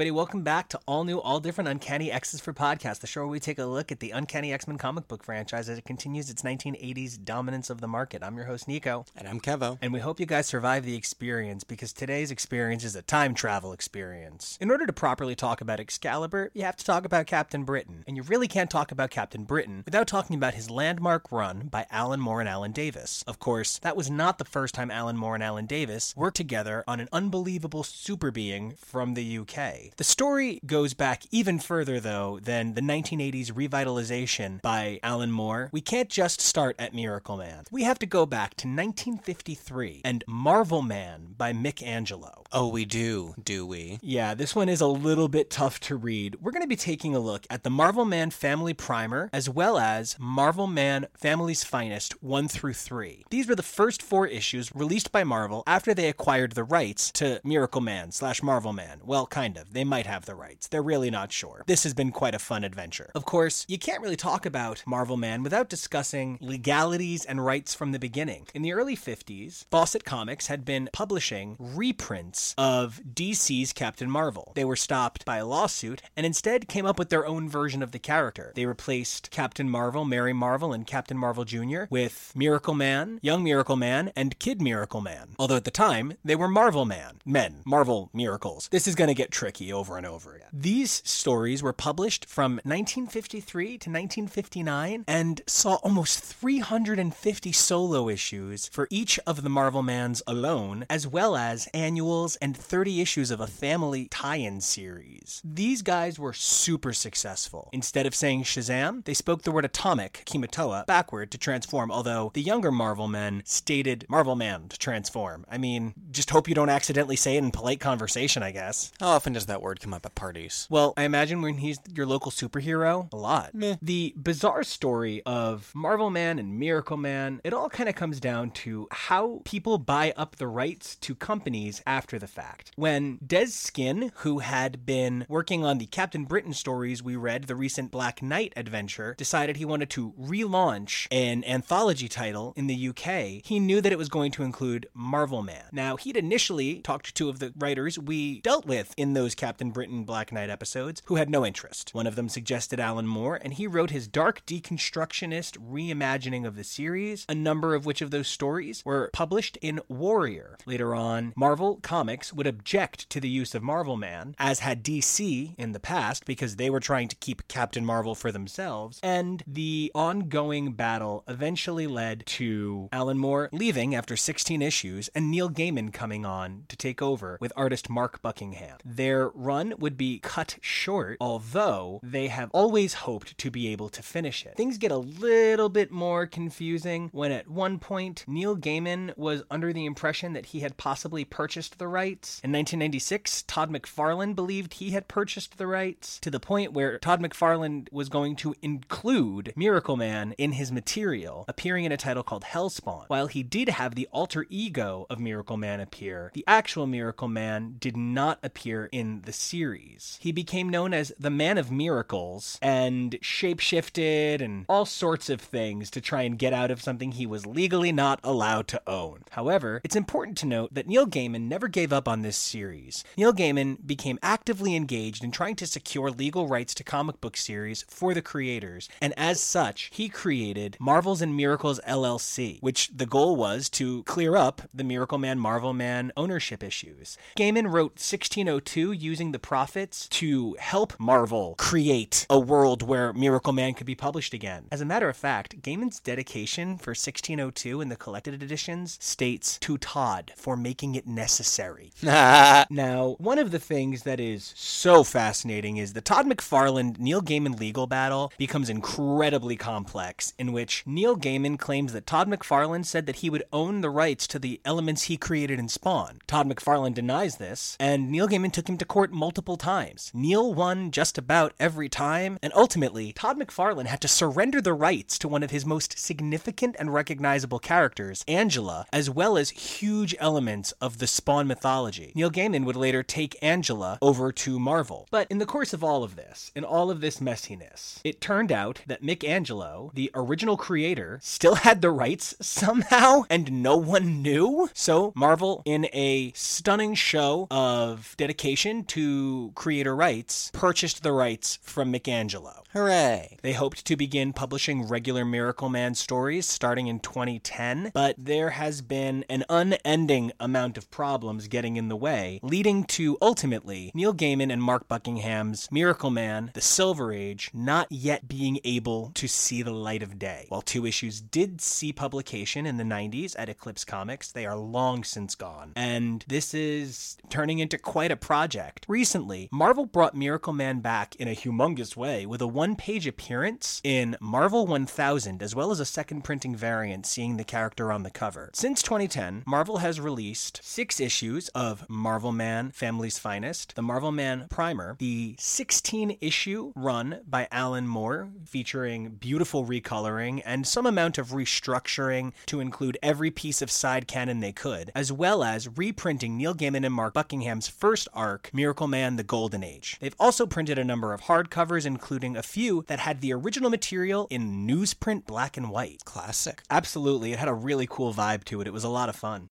[0.00, 3.28] everybody, welcome back to all new, all different Uncanny X's for Podcast, the show where
[3.28, 6.28] we take a look at the Uncanny X Men comic book franchise as it continues
[6.28, 8.24] its 1980s dominance of the market.
[8.24, 9.04] I'm your host, Nico.
[9.14, 9.78] And I'm Kevo.
[9.80, 13.72] And we hope you guys survive the experience because today's experience is a time travel
[13.72, 14.58] experience.
[14.60, 18.02] In order to properly talk about Excalibur, you have to talk about Captain Britain.
[18.08, 21.86] And you really can't talk about Captain Britain without talking about his landmark run by
[21.92, 23.22] Alan Moore and Alan Davis.
[23.28, 26.82] Of course, that was not the first time Alan Moore and Alan Davis worked together
[26.88, 29.94] on an unbelievable super being from the UK.
[29.96, 35.68] The story goes back even further, though, than the 1980s revitalization by Alan Moore.
[35.72, 37.64] We can't just start at Miracle Man.
[37.70, 42.44] We have to go back to 1953 and Marvel Man by Mick Anglo.
[42.50, 43.98] Oh, we do, do we?
[44.00, 46.36] Yeah, this one is a little bit tough to read.
[46.40, 49.76] We're going to be taking a look at the Marvel Man Family Primer as well
[49.78, 53.26] as Marvel Man Family's Finest 1 through 3.
[53.28, 57.40] These were the first four issues released by Marvel after they acquired the rights to
[57.44, 59.00] Miracle Man slash Marvel Man.
[59.04, 59.74] Well, kind of.
[59.74, 60.68] They might have the rights.
[60.68, 61.64] They're really not sure.
[61.66, 63.10] This has been quite a fun adventure.
[63.14, 67.92] Of course, you can't really talk about Marvel Man without discussing legalities and rights from
[67.92, 68.46] the beginning.
[68.54, 74.52] In the early 50s, Fawcett Comics had been publishing reprints of DC's Captain Marvel.
[74.54, 77.92] They were stopped by a lawsuit and instead came up with their own version of
[77.92, 78.52] the character.
[78.54, 81.84] They replaced Captain Marvel, Mary Marvel, and Captain Marvel Jr.
[81.90, 85.30] with Miracle Man, Young Miracle Man, and Kid Miracle Man.
[85.38, 88.68] Although at the time, they were Marvel Man, men, Marvel miracles.
[88.70, 90.48] This is going to get tricky over and over again.
[90.52, 98.88] These stories were published from 1953 to 1959 and saw almost 350 solo issues for
[98.90, 103.46] each of the Marvel Mans alone, as well as annuals and 30 issues of a
[103.46, 105.40] family tie in series.
[105.44, 107.70] These guys were super successful.
[107.72, 112.42] Instead of saying Shazam, they spoke the word atomic, Kimota, backward to transform, although the
[112.42, 115.44] younger Marvel men stated Marvel Man to transform.
[115.48, 118.92] I mean, just hope you don't accidentally say it in polite conversation, I guess.
[119.00, 120.66] How often does that word come up at parties?
[120.70, 123.54] Well, I imagine when he's your local superhero, a lot.
[123.54, 123.76] Meh.
[123.80, 128.50] The bizarre story of Marvel Man and Miracle Man, it all kind of comes down
[128.50, 132.72] to how people buy up the rights to companies after the fact.
[132.76, 137.56] When Dez Skinn, who had been working on the Captain Britain stories we read, the
[137.56, 143.44] recent Black Knight adventure, decided he wanted to relaunch an anthology title in the UK,
[143.44, 145.64] he knew that it was going to include Marvel Man.
[145.72, 149.57] Now, he'd initially talked to two of the writers we dealt with in those Captain
[149.58, 151.94] Britain Black Knight episodes who had no interest.
[151.94, 156.64] One of them suggested Alan Moore, and he wrote his dark deconstructionist reimagining of the
[156.64, 160.56] series, a number of which of those stories were published in Warrior.
[160.66, 165.54] Later on, Marvel Comics would object to the use of Marvel Man, as had DC
[165.58, 169.90] in the past, because they were trying to keep Captain Marvel for themselves, and the
[169.94, 176.24] ongoing battle eventually led to Alan Moore leaving after 16 issues and Neil Gaiman coming
[176.24, 178.78] on to take over with artist Mark Buckingham.
[178.84, 184.02] Their run would be cut short, although they have always hoped to be able to
[184.02, 184.54] finish it.
[184.56, 189.72] Things get a little bit more confusing when at one point Neil Gaiman was under
[189.72, 192.40] the impression that he had possibly purchased the rights.
[192.44, 197.22] In 1996, Todd McFarlane believed he had purchased the rights to the point where Todd
[197.22, 202.44] McFarlane was going to include Miracle Man in his material, appearing in a title called
[202.44, 203.04] Hellspawn.
[203.08, 207.76] While he did have the alter ego of Miracle Man appear, the actual Miracle Man
[207.78, 210.18] did not appear in the series.
[210.20, 215.90] He became known as the Man of Miracles and shapeshifted and all sorts of things
[215.90, 219.22] to try and get out of something he was legally not allowed to own.
[219.30, 223.04] However, it's important to note that Neil Gaiman never gave up on this series.
[223.16, 227.84] Neil Gaiman became actively engaged in trying to secure legal rights to comic book series
[227.88, 233.36] for the creators, and as such, he created Marvels and Miracles LLC, which the goal
[233.36, 237.16] was to clear up the Miracle Man Marvel Man ownership issues.
[237.36, 238.92] Gaiman wrote 1602 1602
[239.28, 244.32] using the profits to help Marvel create a world where Miracle Man could be published
[244.32, 244.66] again.
[244.70, 249.76] As a matter of fact, Gaiman's dedication for 1602 in the collected editions states to
[249.76, 251.92] Todd for making it necessary.
[252.70, 257.58] Now, one of the things that is so fascinating is the Todd McFarlane Neil Gaiman
[257.58, 263.16] legal battle becomes incredibly complex, in which Neil Gaiman claims that Todd McFarlane said that
[263.16, 266.18] he would own the rights to the elements he created in Spawn.
[266.26, 270.10] Todd McFarlane denies this, and Neil Gaiman took him to court multiple times.
[270.14, 275.18] Neil won just about every time, and ultimately, Todd McFarlane had to surrender the rights
[275.18, 280.72] to one of his most significant and recognizable characters, Angela, as well as huge elements
[280.80, 282.12] of the Spawn mythology.
[282.14, 285.08] Neil Gaiman would later take Angela over to Marvel.
[285.10, 288.52] But in the course of all of this, in all of this messiness, it turned
[288.52, 294.22] out that Mick Anglo, the original creator, still had the rights somehow, and no one
[294.22, 294.70] knew.
[294.74, 299.07] So Marvel, in a stunning show of dedication to
[299.54, 302.64] creator rights, purchased the rights from Mick Anglo.
[302.72, 303.38] Hooray.
[303.40, 308.82] They hoped to begin publishing regular Miracle Man stories starting in 2010, but there has
[308.82, 314.52] been an unending amount of problems getting in the way, leading to ultimately Neil Gaiman
[314.52, 319.72] and Mark Buckingham's Miracle Man, The Silver Age, not yet being able to see the
[319.72, 320.44] light of day.
[320.50, 325.04] While two issues did see publication in the 90s at Eclipse Comics, they are long
[325.04, 325.72] since gone.
[325.74, 328.84] And this is turning into quite a project.
[328.98, 333.80] Recently, Marvel brought Miracle Man back in a humongous way with a one page appearance
[333.84, 338.10] in Marvel 1000, as well as a second printing variant seeing the character on the
[338.10, 338.50] cover.
[338.54, 344.48] Since 2010, Marvel has released six issues of Marvel Man Family's Finest, the Marvel Man
[344.50, 351.28] Primer, the 16 issue run by Alan Moore, featuring beautiful recoloring and some amount of
[351.28, 356.52] restructuring to include every piece of side canon they could, as well as reprinting Neil
[356.52, 359.96] Gaiman and Mark Buckingham's first arc, Miracle Man The Golden Age.
[360.00, 364.26] They've also printed a number of hardcovers, including a few that had the original material
[364.30, 366.04] in newsprint black and white.
[366.04, 366.62] Classic.
[366.70, 368.66] Absolutely, it had a really cool vibe to it.
[368.66, 369.50] It was a lot of fun.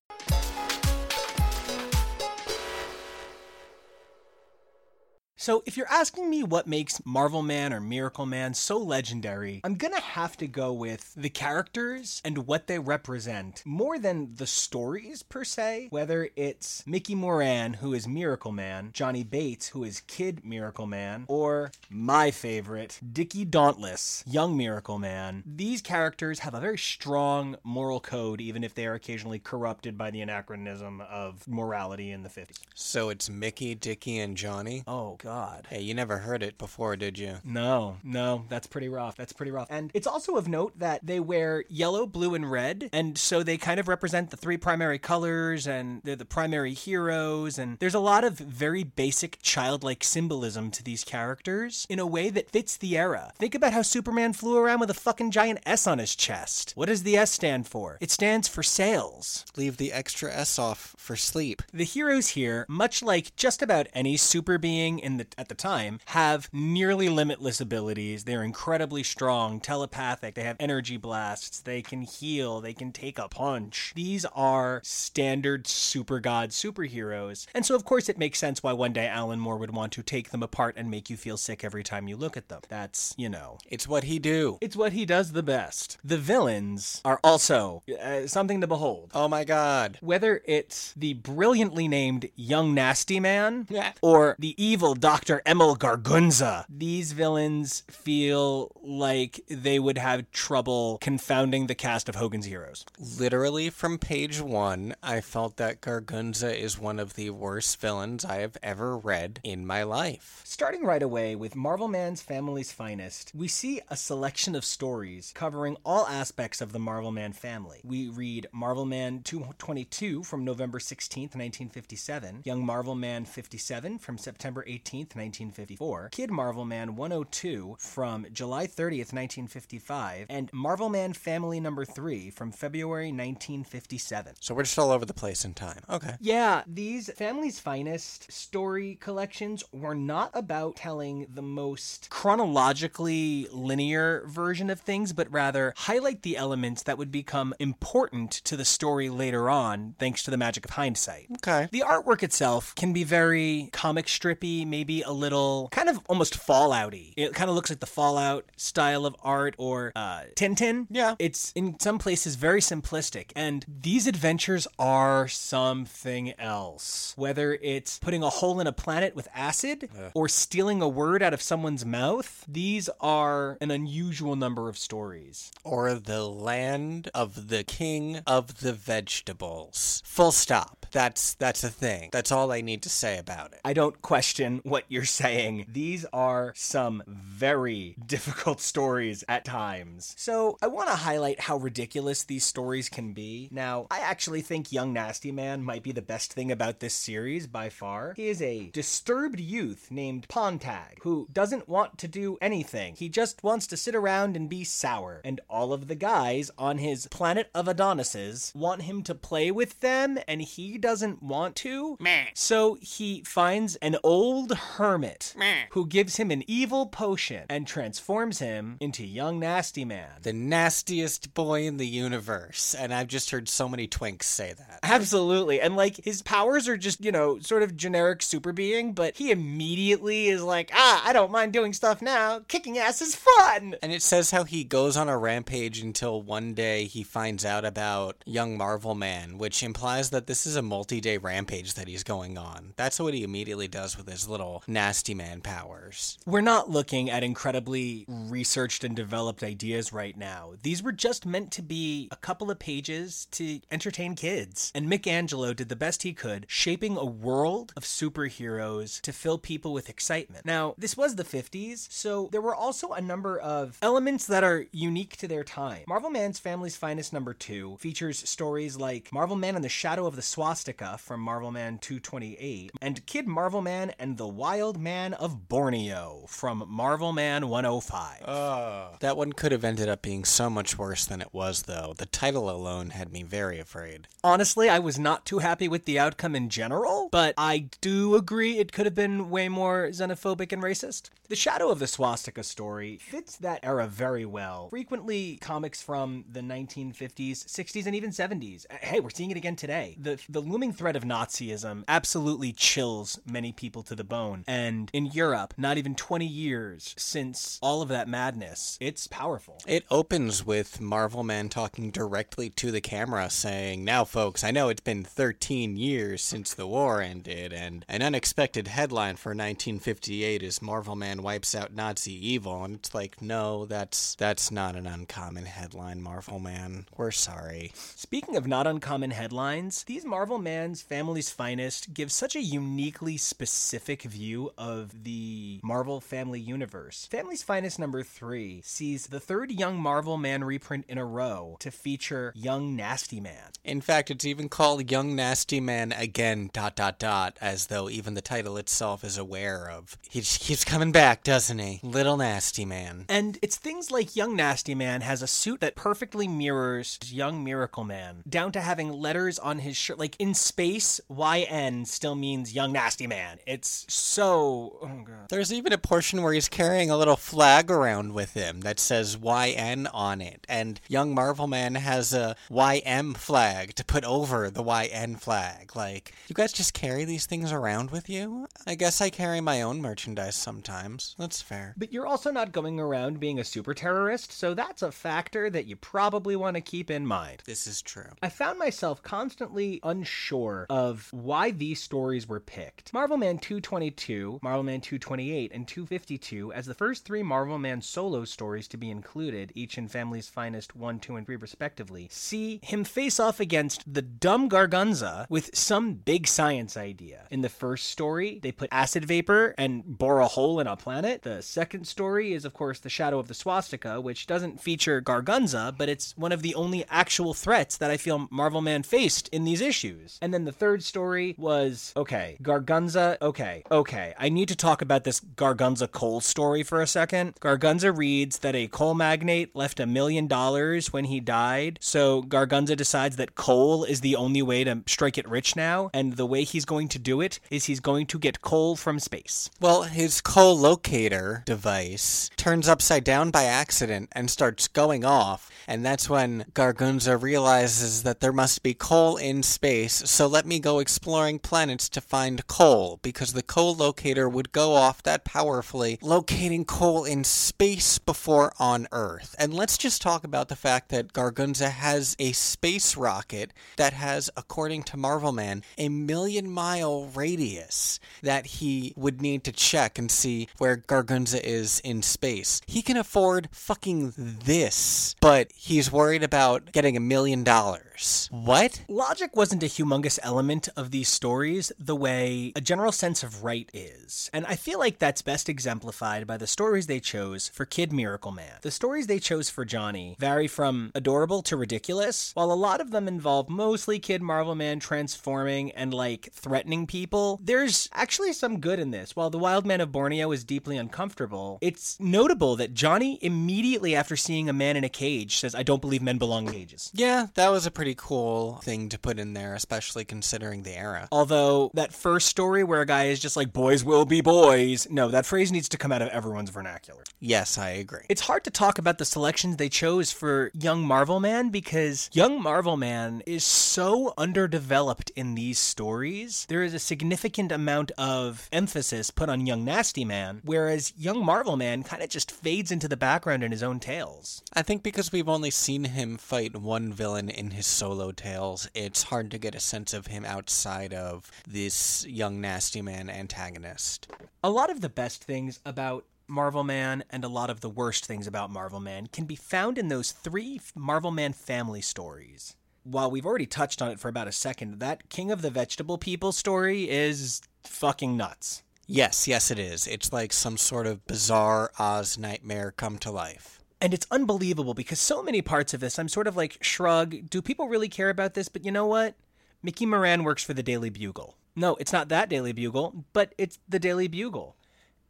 [5.45, 9.75] So, if you're asking me what makes Marvel Man or Miracle Man so legendary, I'm
[9.75, 15.21] gonna have to go with the characters and what they represent more than the stories
[15.21, 15.89] per se.
[15.92, 21.25] Whether it's Mickey Moran, who is Miracle Man, Johnny Bates, who is Kid Miracle Man,
[21.27, 25.44] or my favorite, Dickie Dauntless, Young Miracle Man.
[25.45, 30.09] These characters have a very strong moral code, even if they are occasionally corrupted by
[30.09, 32.57] the anachronism of morality in the 50s.
[32.74, 34.83] So it's Mickey, Dickie, and Johnny?
[34.88, 35.35] Oh, God.
[35.70, 37.36] Hey, you never heard it before, did you?
[37.44, 39.16] No, no, that's pretty rough.
[39.16, 39.68] That's pretty rough.
[39.70, 42.90] And it's also of note that they wear yellow, blue, and red.
[42.94, 47.58] And so they kind of represent the three primary colors and they're the primary heroes.
[47.58, 52.30] And there's a lot of very basic childlike symbolism to these characters in a way
[52.30, 53.32] that fits the era.
[53.38, 56.72] Think about how Superman flew around with a fucking giant S on his chest.
[56.76, 57.98] What does the S stand for?
[58.00, 59.46] It stands for sales.
[59.58, 61.62] Leave the extra S off for sleep.
[61.74, 66.00] The heroes here, much like just about any super being in the at the time,
[66.07, 68.24] have nearly limitless abilities.
[68.25, 73.27] They're incredibly strong, telepathic, they have energy blasts, they can heal, they can take a
[73.30, 73.94] punch.
[73.95, 77.48] These are standard super god superheroes.
[77.54, 80.04] And so of course it makes sense why one day Alan Moore would want to
[80.04, 82.62] take them apart and make you feel sick every time you look at them.
[82.69, 84.57] That's, you know, It's what he do.
[84.62, 85.98] it's what he does the best.
[86.04, 89.12] The villains are also uh, something to behold.
[89.13, 89.98] Oh my god.
[90.01, 93.94] Whether it's the brilliantly named Young Nasty Man Yeah.
[94.01, 95.14] or the evil Dr.
[95.45, 102.45] Emil Gargunza, these villains feel like they would have trouble confounding the cast of Hogan's
[102.45, 102.86] Heroes.
[103.00, 108.38] Literally from page one, I felt that Gargunza is one of the worst villains I
[108.38, 110.41] have ever read in my life.
[110.43, 115.77] Starting right away with Marvel Man's Family's Finest, we see a selection of stories covering
[115.86, 117.81] all aspects of the Marvel Man family.
[117.84, 124.65] We read Marvel Man 222 from November 16th, 1957, Young Marvel Man 57 from September
[124.67, 131.86] 18th, 1954, Kid Marvel Man 102 from July 30th, 1955, and Marvel Man Family Number
[131.86, 134.36] 3 from February 1957.
[134.40, 135.82] So we're just all over the place in time.
[135.90, 136.16] Okay.
[136.20, 144.70] Yeah, these Family's Finest story collections were not about telling the most chronologically linear version
[144.70, 149.50] of things, but rather highlight the elements that would become important to the story later
[149.50, 151.28] on, thanks to the magic of hindsight.
[151.38, 151.68] Okay.
[151.72, 156.38] The artwork itself can be very comic strippy, maybe maybe a little kind of almost
[156.38, 157.13] Fallouty.
[157.18, 160.86] It kind of looks like the Fallout style of art or uh, Tintin.
[160.92, 161.15] Yeah.
[161.18, 163.32] It's in some places very simplistic.
[163.36, 167.13] And these adventures are something else.
[167.18, 171.34] Whether it's putting a hole in a planet with acid or stealing a word out
[171.34, 175.51] of someone's mouth, these are an unusual number of stories.
[175.63, 180.04] Or the land of the king of the vegetables.
[180.06, 180.86] Full stop.
[180.92, 182.10] That's that's a thing.
[182.12, 183.62] That's all I need to say about it.
[183.65, 185.65] I don't question what you're saying.
[185.70, 190.13] These are some very difficult stories at times.
[190.17, 193.48] So, I want to highlight how ridiculous these stories can be.
[193.53, 197.48] Now, I actually think Young Nasty Man might be the best thing about this series
[197.48, 198.15] by far.
[198.17, 202.96] He is a disturbed youth named Pontag who doesn't want to do anything.
[202.96, 205.22] He just wants to sit around and be sour.
[205.24, 209.79] And all of the guys on his planet of Adonises want him to play with
[209.79, 211.98] them, and he doesn't want to.
[212.34, 215.34] So he finds an old hermit
[215.72, 220.10] who gives him an evil potion and transforms him into young nasty man.
[220.22, 222.75] The nastiest boy in the universe.
[222.75, 224.79] And I've just heard so many twinks say that.
[224.84, 225.62] Absolutely.
[225.62, 229.31] And like his powers are just, you know, sort of generic super being, but he
[229.31, 232.39] immediately is like, ah, I don't mind doing stuff now.
[232.48, 233.75] Kicking ass is fun.
[233.81, 237.65] And it says how he goes on a rampage until one day he finds out
[237.65, 242.03] about young Marvel Man, which implies that this is a multi day rampage that he's
[242.03, 242.74] going on.
[242.75, 246.17] That's what he immediately does with his little nasty man powers.
[246.25, 250.53] We're not looking at incredibly researched and developed ideas right now.
[250.62, 254.71] These were just meant to be a couple of pages to entertain kids.
[254.75, 259.38] And Mick Anglo did the best he could, shaping a world of superheroes to fill
[259.38, 260.45] people with excitement.
[260.45, 264.65] Now, this was the 50s, so there were also a number of elements that are
[264.71, 265.83] unique to their time.
[265.88, 270.15] Marvel Man's Family's Finest number 2 features stories like Marvel Man and the Shadow of
[270.15, 275.50] the Swastika from Marvel Man 228 and Kid Marvel Man and the Wild Man of
[275.50, 279.00] Borneo from Marvel Man 105.
[279.00, 281.96] That one could have ended up being so much worse than it was, though.
[281.98, 284.08] The title alone had me very afraid.
[284.24, 288.60] Honestly, I was not too happy with the outcome in general, but I do agree
[288.60, 291.10] it could have been way more xenophobic and racist.
[291.28, 294.70] The Shadow of the Swastika story fits that era very well.
[294.70, 298.68] Frequently, comics from the 1950s, 60s, and even 70s.
[298.70, 299.98] uh, Hey, we're seeing it again today.
[300.00, 304.35] The, the looming threat of Nazism absolutely chills many people to the bone.
[304.48, 309.60] And in Europe, not even 20 years since all of that madness, it's powerful.
[309.68, 314.70] It opens with Marvel Man talking directly to the camera, saying, Now, folks, I know
[314.70, 320.62] it's been 13 years since the war ended, and an unexpected headline for 1958 is
[320.62, 322.63] Marvel Man wipes out Nazi evil.
[322.63, 326.86] And it's like, no, that's that's not an uncommon headline, Marvel Man.
[326.98, 327.72] We're sorry.
[327.75, 334.04] Speaking of not uncommon headlines, these Marvel Man's Family's Finest give such a uniquely specific
[334.04, 334.25] view
[334.58, 337.08] of the Marvel family universe.
[337.12, 341.72] Family's Finest number three sees the third Young Marvel Man reprint in a row to
[341.72, 343.51] feature Young Nasty Man.
[343.63, 348.13] In fact, it's even called Young Nasty Man again, dot, dot, dot, as though even
[348.13, 349.98] the title itself is aware of.
[350.10, 351.79] He just keeps coming back, doesn't he?
[351.84, 353.05] Little Nasty Man.
[353.08, 357.84] And it's things like Young Nasty Man has a suit that perfectly mirrors Young Miracle
[357.84, 360.00] Man, down to having letters on his shirt.
[360.00, 363.39] Like in space, YN still means Young Nasty Man.
[363.46, 364.77] It's so.
[364.81, 365.29] Oh, God.
[365.29, 369.17] There's even a portion where he's carrying a little flag around with him that says
[369.17, 370.45] YN on it.
[370.47, 375.75] And young Marvel Man has a YM flag to put over the YN flag.
[375.75, 378.47] Like, you guys just carry these things around with you?
[378.67, 381.15] I guess I carry my own merchandise sometimes.
[381.17, 381.74] That's fair.
[381.77, 385.65] But you're also not going around being a super terrorist, so that's a factor that
[385.65, 387.41] you probably want to keep in mind.
[387.45, 388.12] This is true.
[388.21, 392.93] I found myself constantly unsure of why these stories were picked.
[392.93, 393.95] Marvel Man 222,
[394.42, 398.90] Marvel Man 228, and 252 as the first three Marvel Man solo stories to be
[398.90, 403.82] included, each in Family's Finest 1, 2, and 3 respectively, see him face off against
[403.92, 407.28] the dumb Gargunza with some big science idea.
[407.32, 411.22] In the first story, they put acid vapor and bore a hole in a planet.
[411.24, 415.75] The second story is, of course, The Shadow of the Swastika, which doesn't feature Gargunza,
[415.78, 419.46] but it's one of the only actual threats that I feel Marvel Man faced in
[419.46, 420.18] these issues.
[420.22, 423.85] And then the third story was okay, Gargunza, okay, okay.
[423.94, 427.36] I need to talk about this Gargunza coal story for a second.
[427.39, 432.75] Gargunza reads that a coal magnate left a million dollars when he died, so Gargunza
[432.75, 436.44] decides that coal is the only way to strike it rich now, and the way
[436.44, 439.50] he's going to do it is he's going to get coal from space.
[439.60, 446.10] Well, his co-locator device turns upside down by accident and starts going off, and that's
[446.10, 451.39] when Gargunza realizes that there must be coal in space, so let me go exploring
[451.39, 453.44] planets to find coal, because the
[453.75, 459.36] co-locator would go off that powerfully, locating coal in space before on Earth.
[459.38, 464.29] And let's just talk about the fact that Gargunza has a space rocket that has,
[464.38, 470.10] according to Marvel Man, a million mile radius that he would need to check and
[470.10, 472.62] see where Gargunza is in space.
[472.65, 477.85] He can afford fucking this, but he's worried about getting a million dollars.
[478.32, 478.82] What?
[478.88, 483.70] Logic wasn't a humongous element of these stories the way a general sense of right
[483.74, 484.30] is.
[484.34, 488.32] And I feel like that's best exemplified by the stories they chose for Kid Miracle
[488.32, 488.60] Man.
[488.62, 492.92] The stories they chose for Johnny vary from adorable to ridiculous, while a lot of
[492.92, 497.40] them involve mostly Kid Marvel Man transforming and like threatening people.
[497.44, 499.16] There's actually some good in this.
[499.16, 504.16] While the Wild Man of Borneo is deeply uncomfortable, it's notable that Johnny immediately after
[504.16, 506.92] seeing a man in a cage says, I don't believe men belong in cages.
[506.94, 511.08] Yeah, that was a pretty cool thing to put in there, especially considering the era.
[511.12, 515.10] Although that first story where a guy is just like, boys will be boys, no,
[515.10, 517.04] that phrase needs to come out of everyone's vernacular.
[517.20, 518.06] Yes, I agree.
[518.10, 522.42] It's hard to talk about the selections they chose for Young Marvel Man because Young
[522.42, 526.46] Marvel Man is so underdeveloped in these stories.
[526.48, 531.58] There is a significant amount of emphasis put on Young Nasty Man, whereas Young Marvel
[531.58, 534.42] Man kind of just fades into the background in his own tales.
[534.54, 539.03] I think because we've only seen him fight one villain in his solo tales, it's
[539.03, 544.08] hard to get a sense of him outside of this young nasty man antagonist.
[544.44, 548.05] A lot of the best things about Marvel Man and a lot of the worst
[548.05, 552.55] things about Marvel Man can be found in those three Marvel Man family stories.
[552.84, 555.98] While we've already touched on it for about a second, that King of the Vegetable
[555.98, 558.63] People story is fucking nuts.
[558.88, 559.88] Yes, yes, it is.
[559.88, 563.54] It's like some sort of bizarre Oz nightmare come to life.
[563.82, 567.41] And it's unbelievable because so many parts of this, I'm sort of like, shrug, do
[567.41, 568.48] people really care about this?
[568.48, 569.15] But you know what?
[569.62, 571.36] Mickey Moran works for the Daily Bugle.
[571.55, 574.55] No, it's not that Daily Bugle, but it's the Daily Bugle.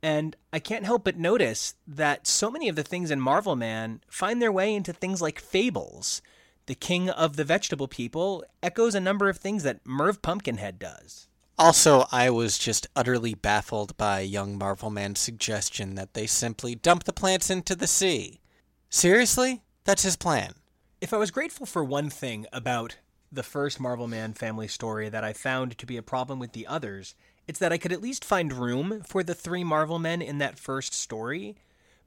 [0.01, 4.01] And I can't help but notice that so many of the things in Marvel Man
[4.07, 6.21] find their way into things like fables.
[6.67, 11.27] The King of the Vegetable People echoes a number of things that Merv Pumpkinhead does.
[11.57, 17.05] Also, I was just utterly baffled by young Marvel Man's suggestion that they simply dump
[17.05, 18.41] the plants into the sea.
[18.89, 19.61] Seriously?
[19.83, 20.53] That's his plan.
[21.01, 22.97] If I was grateful for one thing about
[23.31, 26.65] the first Marvel Man family story that I found to be a problem with the
[26.67, 27.15] others,
[27.47, 30.57] it's that I could at least find room for the three Marvel men in that
[30.57, 31.55] first story.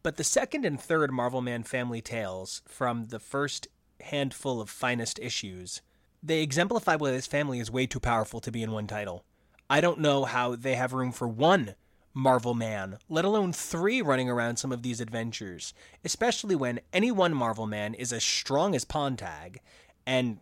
[0.03, 3.69] But the second and third Marvel Man family tales from the first
[4.01, 5.83] handful of finest issues,
[6.23, 9.25] they exemplify why this family is way too powerful to be in one title.
[9.69, 11.75] I don't know how they have room for one
[12.18, 15.72] Marvel Man, let alone three running around some of these adventures,
[16.04, 19.61] especially when any one Marvel Man is as strong as Pontag,
[20.04, 20.40] and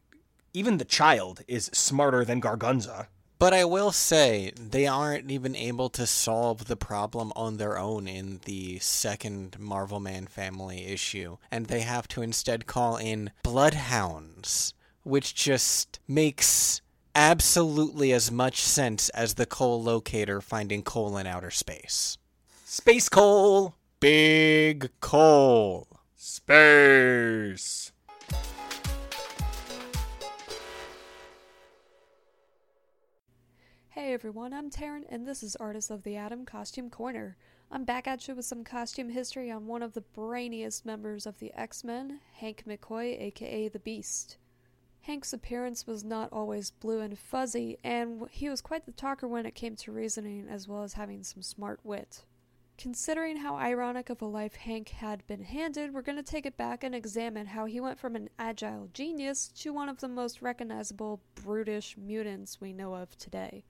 [0.55, 3.09] even the child is smarter than Gargunza.
[3.39, 8.09] But I will say, they aren't even able to solve the problem on their own
[8.09, 14.73] in the second Marvel Man family issue, and they have to instead call in Bloodhounds,
[15.03, 16.81] which just makes
[17.17, 22.19] absolutely as much sense as the coal locator finding coal in outer space.
[22.67, 23.75] Space coal!
[24.01, 25.89] Big coal!
[26.15, 27.91] Space!
[33.89, 37.39] Hey everyone, I'm Taryn, and this is Artist of the Atom Costume Corner.
[37.73, 41.39] I'm back at you with some costume history on one of the brainiest members of
[41.39, 44.37] the X Men, Hank McCoy, aka the Beast.
[45.07, 49.47] Hank's appearance was not always blue and fuzzy, and he was quite the talker when
[49.47, 52.25] it came to reasoning as well as having some smart wit.
[52.77, 56.57] Considering how ironic of a life Hank had been handed, we're going to take it
[56.57, 60.43] back and examine how he went from an agile genius to one of the most
[60.43, 63.63] recognizable, brutish mutants we know of today.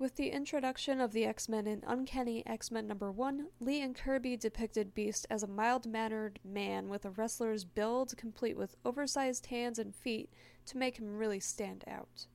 [0.00, 3.94] With the introduction of the X Men in Uncanny X Men number 1, Lee and
[3.94, 9.44] Kirby depicted Beast as a mild mannered man with a wrestler's build, complete with oversized
[9.48, 10.30] hands and feet
[10.64, 12.28] to make him really stand out.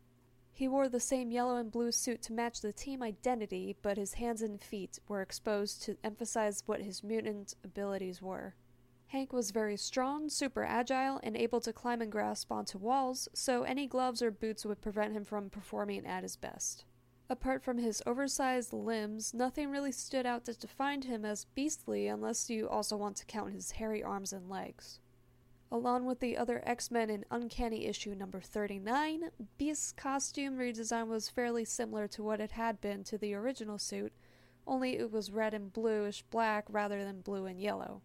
[0.52, 4.14] He wore the same yellow and blue suit to match the team identity, but his
[4.14, 8.54] hands and feet were exposed to emphasize what his mutant abilities were.
[9.08, 13.64] Hank was very strong, super agile, and able to climb and grasp onto walls, so
[13.64, 16.86] any gloves or boots would prevent him from performing at his best.
[17.28, 22.50] Apart from his oversized limbs, nothing really stood out that defined him as beastly unless
[22.50, 25.00] you also want to count his hairy arms and legs.
[25.72, 31.28] Along with the other X Men in Uncanny issue number 39, Beast's costume redesign was
[31.28, 34.14] fairly similar to what it had been to the original suit,
[34.68, 38.02] only it was red and bluish black rather than blue and yellow.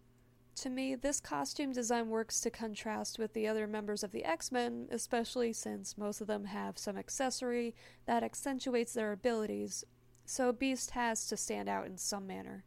[0.56, 4.52] To me, this costume design works to contrast with the other members of the X
[4.52, 7.74] Men, especially since most of them have some accessory
[8.06, 9.84] that accentuates their abilities,
[10.26, 12.64] so Beast has to stand out in some manner.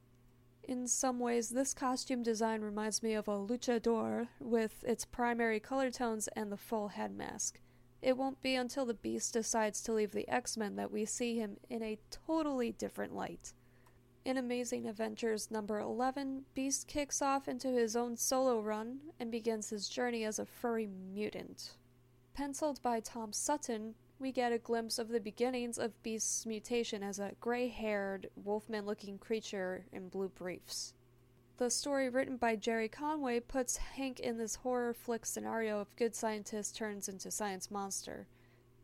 [0.64, 5.92] In some ways, this costume design reminds me of a luchador with its primary color
[5.92, 7.60] tones and the full head mask.
[8.02, 11.38] It won't be until the Beast decides to leave the X Men that we see
[11.38, 13.54] him in a totally different light.
[14.26, 19.70] In Amazing Adventures number 11, Beast kicks off into his own solo run and begins
[19.70, 21.72] his journey as a furry mutant.
[22.34, 27.20] Penciled by Tom Sutton, we get a glimpse of the beginnings of Beast's mutation as
[27.20, 30.94] a gray haired, wolfman looking creature in blue briefs.
[31.58, 36.16] The story written by Gerry Conway puts Hank in this horror flick scenario of good
[36.16, 38.28] scientist turns into science monster.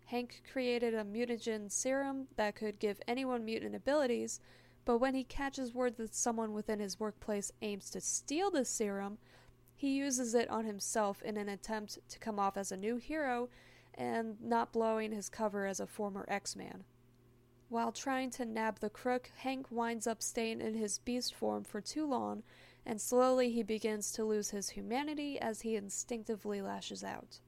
[0.07, 4.41] Hank created a mutagen serum that could give anyone mutant abilities,
[4.89, 9.19] but when he catches word that someone within his workplace aims to steal the serum,
[9.75, 13.49] he uses it on himself in an attempt to come off as a new hero
[13.93, 16.85] and not blowing his cover as a former X Man.
[17.67, 21.81] While trying to nab the crook, Hank winds up staying in his beast form for
[21.81, 22.41] too long,
[22.83, 27.41] and slowly he begins to lose his humanity as he instinctively lashes out.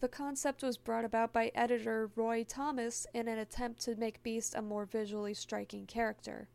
[0.00, 4.56] The concept was brought about by editor Roy Thomas in an attempt to make Beast
[4.56, 6.48] a more visually striking character.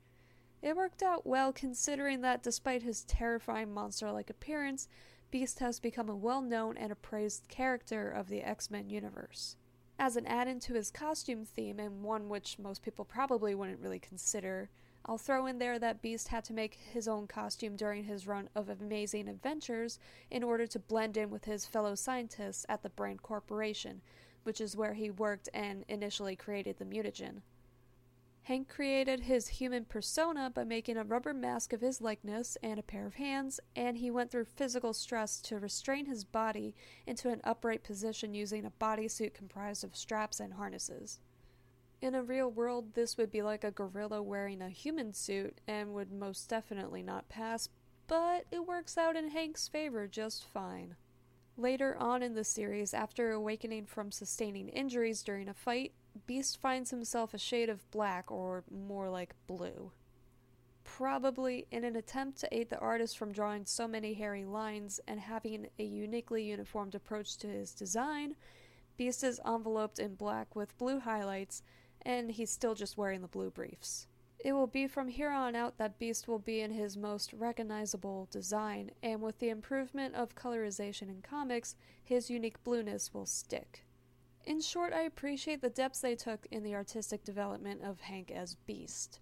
[0.61, 4.87] It worked out well considering that despite his terrifying monster like appearance,
[5.31, 9.55] Beast has become a well known and appraised character of the X Men universe.
[9.97, 13.79] As an add in to his costume theme, and one which most people probably wouldn't
[13.79, 14.69] really consider,
[15.05, 18.49] I'll throw in there that Beast had to make his own costume during his run
[18.53, 19.97] of Amazing Adventures
[20.29, 24.01] in order to blend in with his fellow scientists at the Brand Corporation,
[24.43, 27.41] which is where he worked and initially created the mutagen.
[28.43, 32.83] Hank created his human persona by making a rubber mask of his likeness and a
[32.83, 36.73] pair of hands, and he went through physical stress to restrain his body
[37.05, 41.19] into an upright position using a bodysuit comprised of straps and harnesses.
[42.01, 45.93] In a real world, this would be like a gorilla wearing a human suit and
[45.93, 47.69] would most definitely not pass,
[48.07, 50.95] but it works out in Hank's favor just fine.
[51.57, 55.93] Later on in the series, after awakening from sustaining injuries during a fight,
[56.27, 59.91] Beast finds himself a shade of black, or more like blue.
[60.83, 65.19] Probably in an attempt to aid the artist from drawing so many hairy lines and
[65.19, 68.35] having a uniquely uniformed approach to his design,
[68.97, 71.63] Beast is enveloped in black with blue highlights,
[72.01, 74.07] and he's still just wearing the blue briefs.
[74.43, 78.27] It will be from here on out that Beast will be in his most recognizable
[78.31, 83.85] design, and with the improvement of colorization in comics, his unique blueness will stick.
[84.45, 88.55] In short, I appreciate the depths they took in the artistic development of Hank as
[88.55, 89.19] Beast.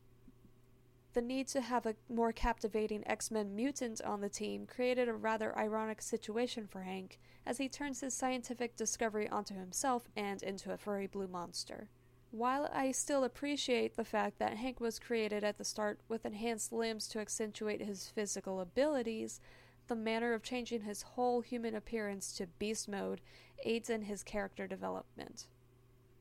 [1.14, 5.14] The need to have a more captivating X Men mutant on the team created a
[5.14, 10.72] rather ironic situation for Hank as he turns his scientific discovery onto himself and into
[10.72, 11.90] a furry blue monster.
[12.32, 16.72] While I still appreciate the fact that Hank was created at the start with enhanced
[16.72, 19.42] limbs to accentuate his physical abilities,
[19.90, 23.20] the manner of changing his whole human appearance to beast mode
[23.66, 25.48] aids in his character development.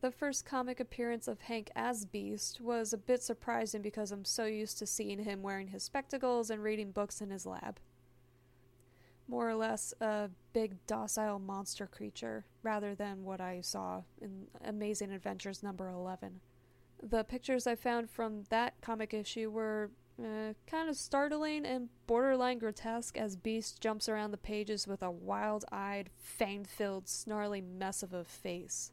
[0.00, 4.44] The first comic appearance of Hank as Beast was a bit surprising because I'm so
[4.44, 7.78] used to seeing him wearing his spectacles and reading books in his lab.
[9.26, 15.12] More or less a big docile monster creature, rather than what I saw in Amazing
[15.12, 16.40] Adventures number 11.
[17.02, 19.90] The pictures I found from that comic issue were
[20.22, 25.10] uh, kind of startling and borderline grotesque as Beast jumps around the pages with a
[25.10, 28.92] wild eyed, fang filled, snarly mess of a face.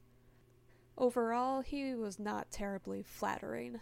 [0.97, 3.81] Overall, he was not terribly flattering.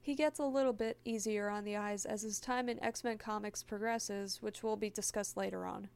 [0.00, 3.18] He gets a little bit easier on the eyes as his time in X Men
[3.18, 5.88] comics progresses, which will be discussed later on.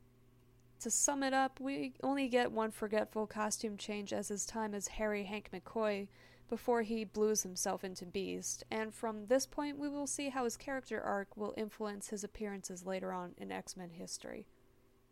[0.81, 4.89] To sum it up, we only get one forgetful costume change as his time as
[4.89, 6.09] Harry Hank McCoy
[6.51, 10.57] before he blues himself into Beast, and from this point we will see how his
[10.57, 14.47] character arc will influence his appearances later on in X Men history.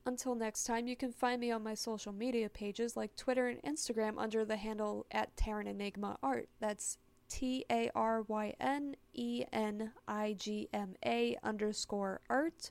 [0.05, 3.63] Until next time, you can find me on my social media pages like Twitter and
[3.63, 6.49] Instagram under the handle at Taryn Enigma Art.
[6.61, 6.99] That's
[7.29, 12.71] T A R Y N E N I G M A underscore art.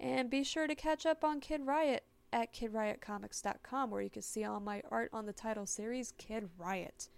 [0.00, 4.44] And be sure to catch up on Kid Riot at KidRiotComics.com where you can see
[4.44, 7.08] all my art on the title series Kid Riot.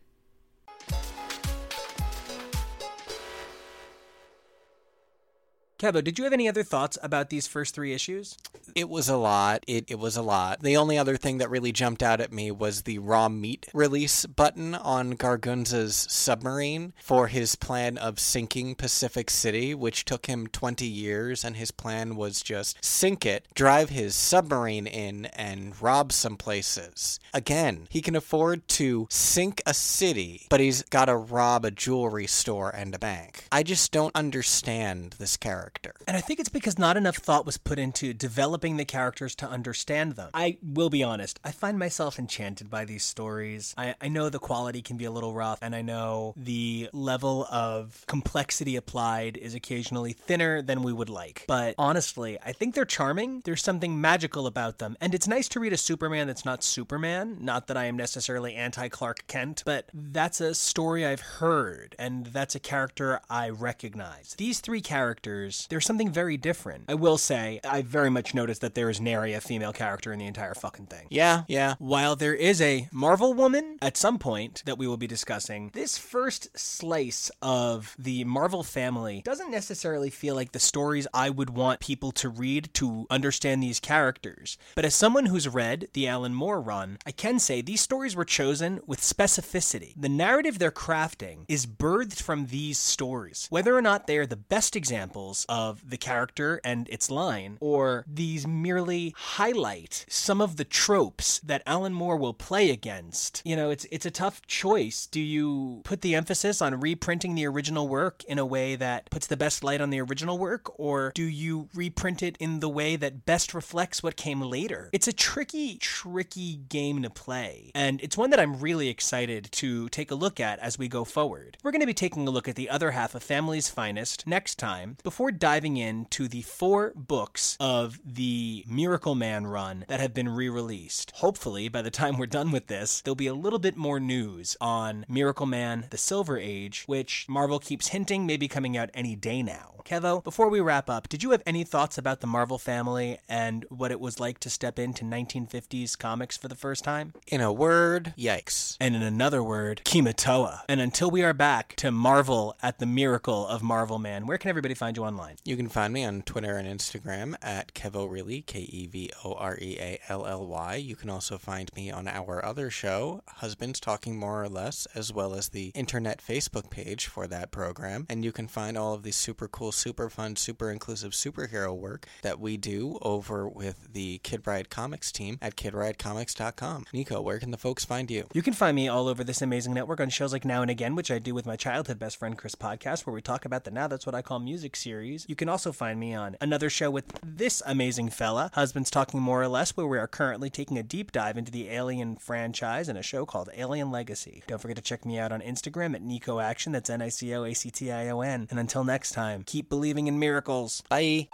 [5.85, 8.39] Kevo, did you have any other thoughts about these first three issues?
[8.75, 9.65] It was a lot.
[9.67, 10.63] It, it was a lot.
[10.63, 14.25] The only other thing that really jumped out at me was the raw meat release
[14.25, 20.87] button on Gargunza's submarine for his plan of sinking Pacific City, which took him 20
[20.87, 26.39] years, and his plan was just sink it, drive his submarine in, and rob some
[26.39, 27.21] places.
[27.35, 32.27] Again, he can afford to sink a city, but he's got to rob a jewelry
[32.27, 33.45] store and a bank.
[33.53, 35.74] I just don't understand this character.
[36.07, 39.47] And I think it's because not enough thought was put into developing the characters to
[39.49, 40.31] understand them.
[40.35, 43.75] I will be honest, I find myself enchanted by these stories.
[43.77, 47.47] I, I know the quality can be a little rough, and I know the level
[47.51, 51.45] of complexity applied is occasionally thinner than we would like.
[51.47, 53.43] But honestly, I think they're charming.
[53.45, 54.97] There's something magical about them.
[55.01, 57.39] And it's nice to read a Superman that's not Superman.
[57.41, 62.27] Not that I am necessarily anti Clark Kent, but that's a story I've heard, and
[62.27, 64.35] that's a character I recognize.
[64.37, 66.85] These three characters, there's something very different.
[66.89, 70.19] I will say, I very much noticed that there is nary a female character in
[70.19, 71.07] the entire fucking thing.
[71.11, 71.75] Yeah, yeah.
[71.79, 75.99] While there is a Marvel woman at some point that we will be discussing, this
[75.99, 81.81] first slice of the Marvel family doesn't necessarily feel like the stories I would want
[81.81, 84.59] people to read to understand these characters.
[84.75, 88.25] But as someone who's read the Alan Moore run, I can say these stories were
[88.25, 89.95] chosen with specificity.
[89.97, 93.47] The narrative they're crafting is birthed from these stories.
[93.51, 98.05] Whether or not they are the best examples of the character and its line, or
[98.07, 103.43] these merely highlight some of the tropes that Alan Moore will play against.
[103.45, 105.07] You know, it's it's a tough choice.
[105.07, 109.27] Do you put the emphasis on reprinting the original work in a way that puts
[109.27, 112.97] the best light on the original work, or do you reprint it in the way
[112.97, 114.91] that best reflects what came later?
[114.93, 119.89] It's a tricky, tricky game to play, and it's one that I'm really excited to
[119.89, 121.57] take a look at as we go forward.
[121.63, 124.57] We're going to be taking a look at the other half of Family's Finest next
[124.57, 130.29] time before diving into the four books of the Miracle Man run that have been
[130.29, 131.13] re released.
[131.17, 134.57] Hopefully, by the time we're done with this, there'll be a little bit more news
[134.61, 139.17] on Miracle Man The Silver Age, which Marvel keeps hinting may be coming out any
[139.17, 139.75] day now.
[139.85, 143.67] Kevo, before we wrap up, did you have any thoughts about the Marvel family and
[143.69, 147.13] what it was like to step into 1950s comics for the first time?
[147.29, 148.79] In a word, yikes.
[148.81, 150.61] And in another word, Kimota.
[150.71, 154.49] And until we are back to Marvel at the miracle of Marvel Man, where can
[154.49, 155.24] everybody find you online?
[155.45, 159.59] You can find me on Twitter and Instagram at Kevoreally, K E V O R
[159.61, 160.77] E A L L Y.
[160.77, 165.13] You can also find me on our other show, Husbands Talking More or Less, as
[165.13, 168.07] well as the internet Facebook page for that program.
[168.09, 172.07] And you can find all of the super cool, super fun, super inclusive superhero work
[172.23, 176.87] that we do over with the Kid Riot Comics team at kidriotcomics.com.
[176.93, 178.27] Nico, where can the folks find you?
[178.33, 180.95] You can find me all over this amazing network on shows like Now and Again,
[180.95, 183.71] which I do with my childhood best friend Chris Podcast, where we talk about the
[183.71, 184.77] Now That's What I Call Music
[185.19, 185.29] series.
[185.29, 189.43] You can also find me on another show with this amazing fella, Husbands Talking More
[189.43, 192.97] or Less, where we are currently taking a deep dive into the Alien franchise in
[192.97, 194.43] a show called Alien Legacy.
[194.47, 197.35] Don't forget to check me out on Instagram at Nico Action, that's N I C
[197.35, 198.47] O A C T I O N.
[198.51, 200.83] And until next time, keep believing in miracles.
[200.89, 201.29] Bye.